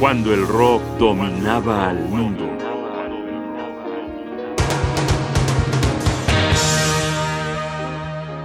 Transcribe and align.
cuando 0.00 0.32
el 0.32 0.48
rock 0.48 0.82
dominaba 0.98 1.90
al 1.90 1.98
mundo. 2.08 2.48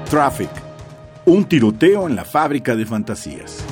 Traffic, 0.10 0.49
un 1.24 1.46
tiroteo 1.46 2.10
en 2.10 2.18
la 2.18 2.26
fábrica 2.26 2.76
de 2.76 2.86
fantasías. 2.86 3.63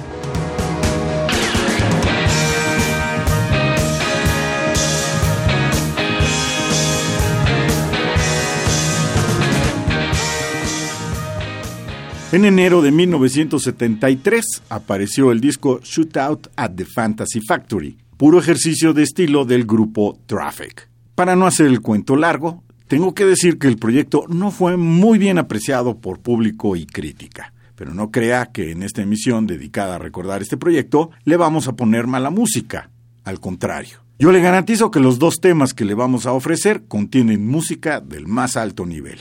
En 12.34 12.46
enero 12.46 12.82
de 12.82 12.92
1973 12.92 14.64
apareció 14.70 15.32
el 15.32 15.40
disco 15.40 15.80
Shootout 15.84 16.48
at 16.56 16.72
the 16.72 16.84
Fantasy 16.84 17.42
Factory, 17.48 17.96
puro 18.18 18.40
ejercicio 18.40 18.92
de 18.92 19.04
estilo 19.04 19.46
del 19.46 19.66
grupo 19.66 20.18
Traffic. 20.26 20.90
Para 21.14 21.36
no 21.36 21.46
hacer 21.46 21.68
el 21.68 21.82
cuento 21.82 22.16
largo, 22.16 22.64
tengo 22.88 23.14
que 23.14 23.28
decir 23.28 23.60
que 23.60 23.68
el 23.68 23.78
proyecto 23.78 24.26
no 24.30 24.50
fue 24.50 24.78
muy 24.78 25.20
bien 25.20 25.38
apreciado 25.38 26.00
por 26.00 26.22
público 26.22 26.76
y 26.76 26.88
crítica. 26.88 27.54
Pero 27.76 27.94
no 27.94 28.10
crea 28.10 28.48
que 28.48 28.72
en 28.72 28.82
esta 28.82 29.04
emisión 29.04 29.46
dedicada 29.46 29.98
a 29.98 30.00
recordar 30.00 30.42
este 30.42 30.58
proyecto 30.58 31.12
le 31.26 31.38
vamos 31.38 31.68
a 31.68 31.74
poner 31.74 32.08
mala 32.08 32.32
música. 32.32 32.90
Al 33.26 33.40
contrario. 33.40 34.00
Yo 34.18 34.32
le 34.32 34.42
garantizo 34.42 34.90
que 34.90 35.00
los 35.00 35.20
dos 35.20 35.36
temas 35.40 35.76
que 35.76 35.86
le 35.86 35.94
vamos 35.94 36.26
a 36.26 36.34
ofrecer 36.34 36.86
contienen 36.88 37.46
música 37.46 38.00
del 38.00 38.26
más 38.26 38.58
alto 38.58 38.88
nivel. 38.88 39.20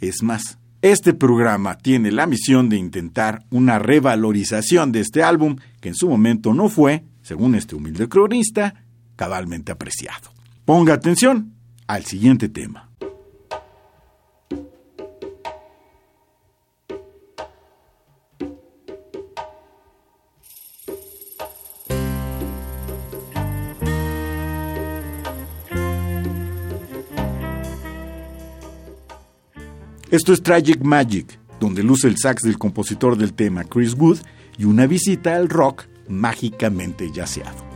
Es 0.00 0.24
más, 0.24 0.58
este 0.82 1.12
programa 1.12 1.76
tiene 1.76 2.12
la 2.12 2.26
misión 2.26 2.68
de 2.68 2.76
intentar 2.76 3.44
una 3.50 3.78
revalorización 3.78 4.92
de 4.92 5.00
este 5.00 5.22
álbum 5.22 5.56
que 5.80 5.88
en 5.88 5.94
su 5.94 6.08
momento 6.08 6.54
no 6.54 6.68
fue, 6.68 7.04
según 7.22 7.54
este 7.54 7.74
humilde 7.74 8.08
cronista, 8.08 8.84
cabalmente 9.16 9.72
apreciado. 9.72 10.30
Ponga 10.64 10.94
atención 10.94 11.54
al 11.86 12.04
siguiente 12.04 12.48
tema. 12.48 12.87
Esto 30.10 30.32
es 30.32 30.42
Tragic 30.42 30.80
Magic, 30.80 31.38
donde 31.60 31.82
luce 31.82 32.08
el 32.08 32.16
sax 32.16 32.42
del 32.42 32.56
compositor 32.56 33.18
del 33.18 33.34
tema 33.34 33.64
Chris 33.64 33.92
Wood 33.92 34.16
y 34.56 34.64
una 34.64 34.86
visita 34.86 35.36
al 35.36 35.50
rock 35.50 35.84
mágicamente 36.08 37.12
yaceado. 37.12 37.67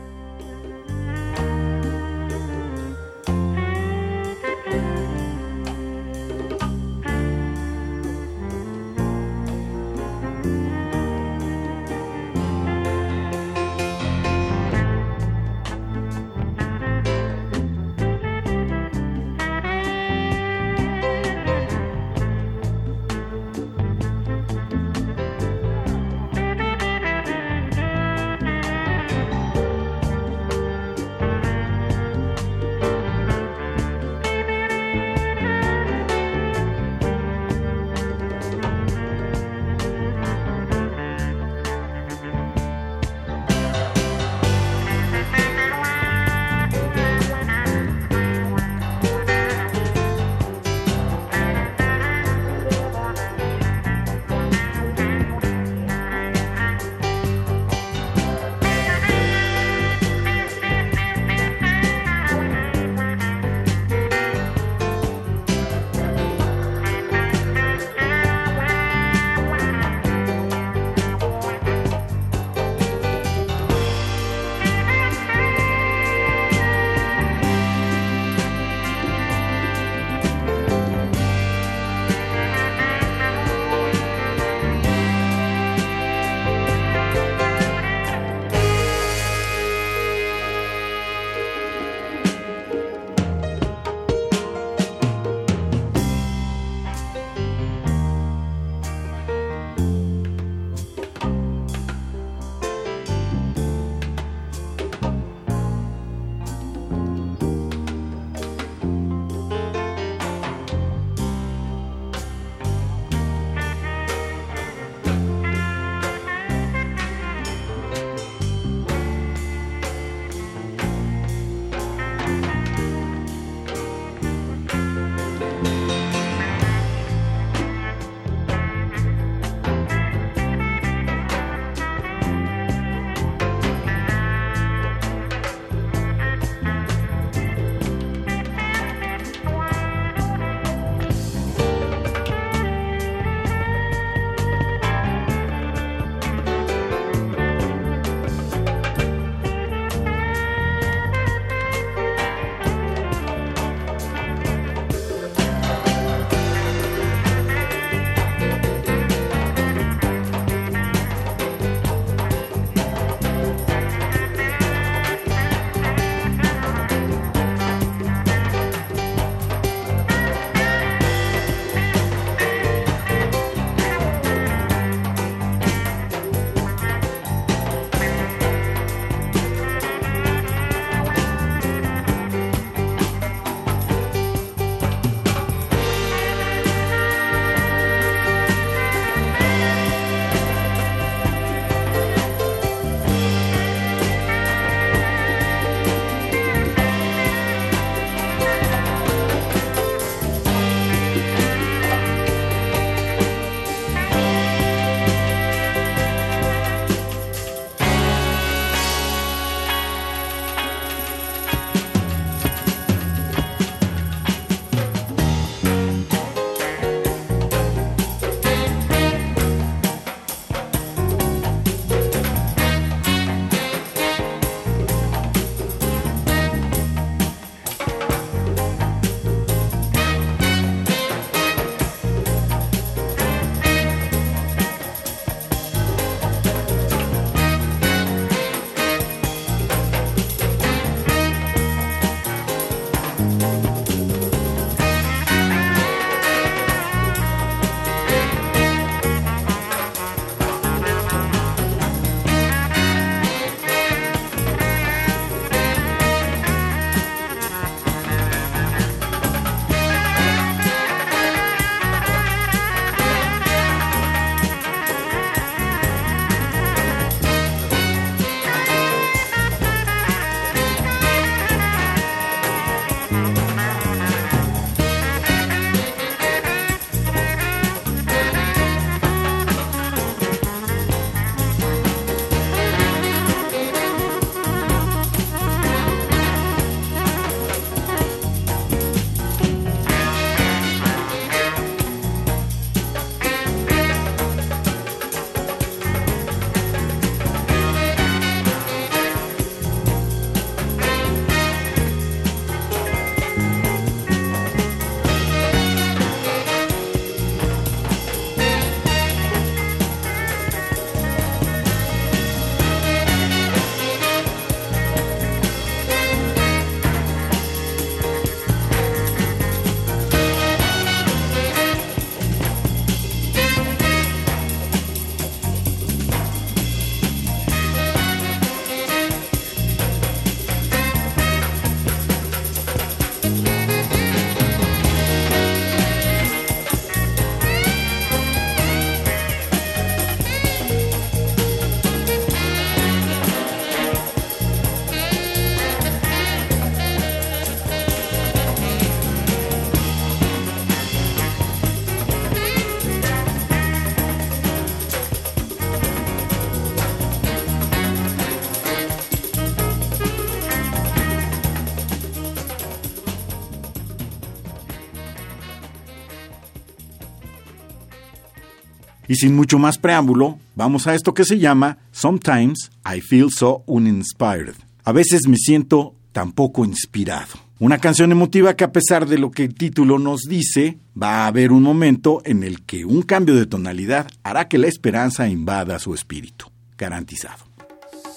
Y 369.13 369.17
sin 369.17 369.37
mucho 369.37 369.59
más 369.59 369.77
preámbulo, 369.77 370.39
vamos 370.55 370.87
a 370.87 370.95
esto 370.95 371.13
que 371.13 371.27
se 371.27 371.39
llama 371.39 371.77
Sometimes 371.91 372.71
I 372.83 373.03
Feel 373.03 373.31
So 373.31 373.63
Uninspired. 373.67 374.55
A 374.85 374.93
veces 374.93 375.29
me 375.29 375.37
siento 375.37 375.95
tan 376.13 376.33
poco 376.33 376.65
inspirado. 376.65 377.35
Una 377.59 377.77
canción 377.77 378.11
emotiva 378.11 378.57
que 378.57 378.65
a 378.65 378.73
pesar 378.73 379.05
de 379.05 379.19
lo 379.19 379.31
que 379.31 379.45
el 379.45 379.55
título 379.55 379.99
nos 379.99 380.23
dice, 380.23 380.79
va 380.97 381.25
a 381.25 381.27
haber 381.27 381.53
un 381.53 381.63
momento 381.63 382.23
en 382.25 382.43
el 382.43 382.63
que 382.63 382.87
un 382.87 383.03
cambio 383.03 383.35
de 383.35 383.45
tonalidad 383.45 384.07
hará 384.23 384.49
que 384.49 384.57
la 384.57 384.69
esperanza 384.69 385.29
invada 385.29 385.79
su 385.79 385.93
espíritu. 385.93 386.47
Garantizado. 386.79 387.45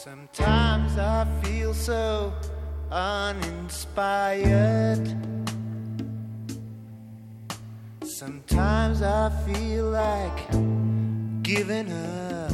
Sometimes 0.01 0.93
I 0.97 1.25
feel 1.43 1.73
so 1.73 2.31
uninspired. 2.89 3.75
Sometimes 8.01 9.01
I 9.01 9.29
feel 9.45 9.91
like 9.91 10.84
giving 11.45 11.91
up. 11.91 12.51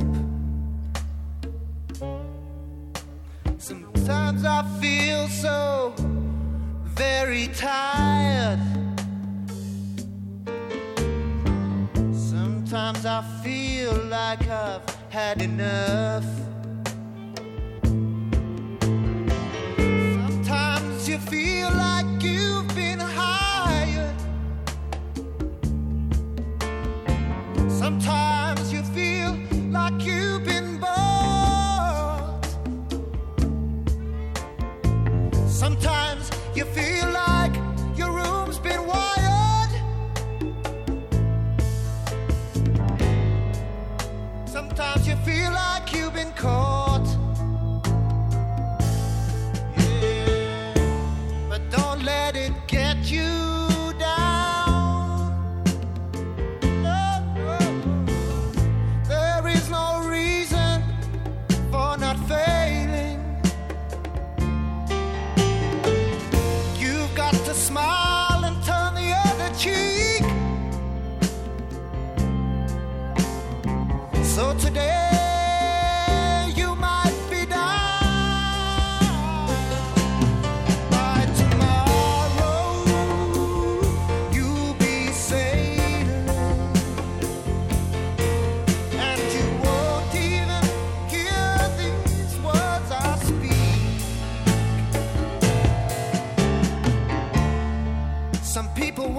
Sometimes 3.57 4.43
I 4.43 4.63
feel 4.81 5.29
so 5.29 5.93
very 6.83 7.47
tired. 7.55 8.59
Sometimes 12.11 13.05
I 13.05 13.23
feel 13.41 13.93
like 14.09 14.45
I've 14.49 14.83
had 15.09 15.41
enough. 15.41 16.25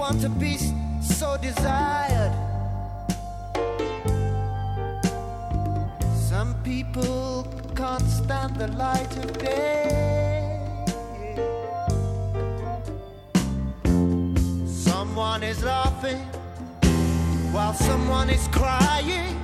Want 0.03 0.19
to 0.19 0.27
be 0.27 0.57
so 1.01 1.37
desired. 1.37 2.33
Some 6.29 6.55
people 6.61 7.47
can't 7.73 8.09
stand 8.21 8.57
the 8.57 8.67
light 8.83 9.15
of 9.23 9.37
day. 9.37 10.75
Someone 14.65 15.41
is 15.41 15.63
laughing 15.63 16.19
while 17.53 17.73
someone 17.73 18.29
is 18.29 18.45
crying. 18.49 19.42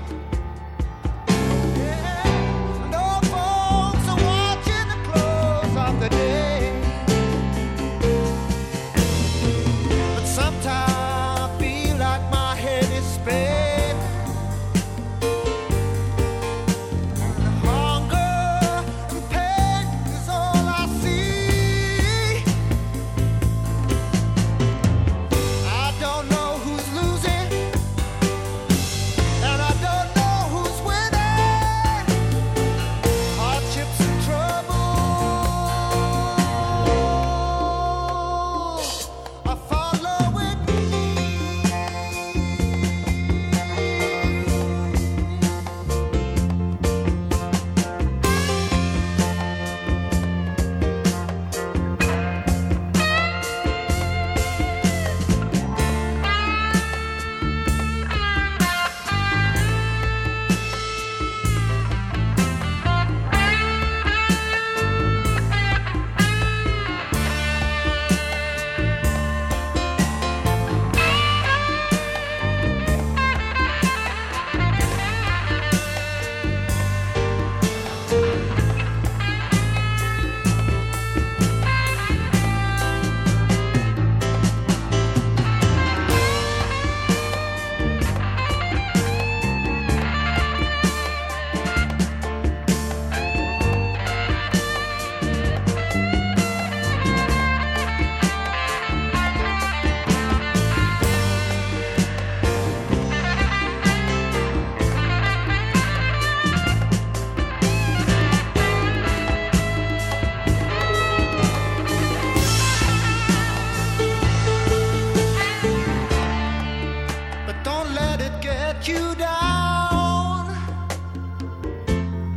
let 117.93 118.21
it 118.21 118.41
get 118.41 118.87
you 118.87 119.15
down. 119.15 120.55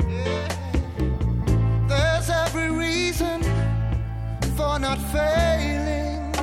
Yeah. 0.09 0.49
There's 1.89 2.31
every 2.31 2.71
reason 2.71 3.43
for 4.57 4.79
not 4.79 4.99
failing. 5.15 6.35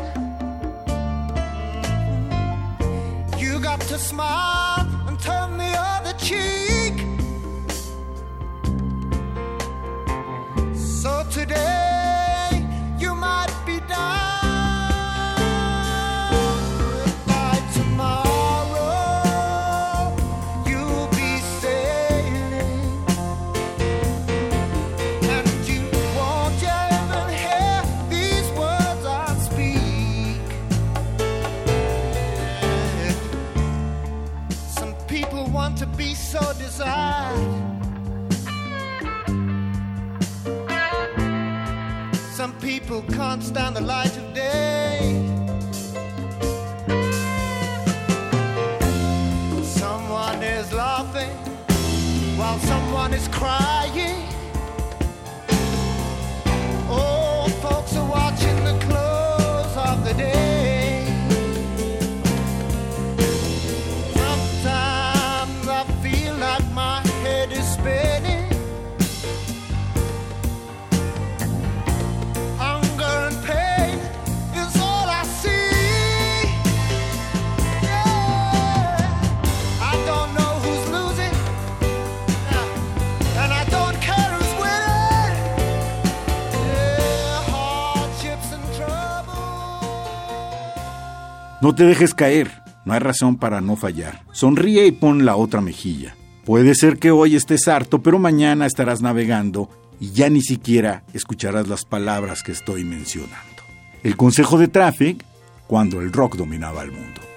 You 3.37 3.59
got 3.59 3.81
to 3.81 3.97
smile. 3.97 4.68
No 91.69 91.75
te 91.75 91.83
dejes 91.83 92.15
caer, 92.15 92.63
no 92.83 92.93
hay 92.93 92.99
razón 92.99 93.37
para 93.37 93.61
no 93.61 93.75
fallar. 93.75 94.23
Sonríe 94.31 94.87
y 94.87 94.91
pon 94.91 95.23
la 95.23 95.35
otra 95.35 95.61
mejilla. 95.61 96.15
Puede 96.43 96.73
ser 96.73 96.97
que 96.97 97.11
hoy 97.11 97.35
estés 97.35 97.67
harto, 97.67 98.01
pero 98.01 98.17
mañana 98.17 98.65
estarás 98.65 99.03
navegando 99.03 99.69
y 99.99 100.09
ya 100.09 100.31
ni 100.31 100.41
siquiera 100.41 101.03
escucharás 101.13 101.67
las 101.67 101.85
palabras 101.85 102.41
que 102.41 102.53
estoy 102.53 102.85
mencionando. 102.85 103.61
El 104.01 104.17
consejo 104.17 104.57
de 104.57 104.67
Traffic 104.67 105.23
cuando 105.67 106.01
el 106.01 106.11
rock 106.11 106.37
dominaba 106.37 106.81
el 106.81 106.91
mundo. 106.91 107.28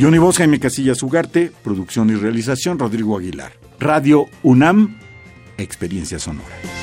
Johnny 0.00 0.18
Voz, 0.18 0.38
Jaime 0.38 0.60
Casillas 0.60 1.02
Ugarte, 1.02 1.50
producción 1.64 2.08
y 2.10 2.14
realización 2.14 2.78
Rodrigo 2.78 3.18
Aguilar. 3.18 3.52
Radio 3.80 4.26
UNAM, 4.44 5.00
experiencia 5.56 6.20
sonora. 6.20 6.77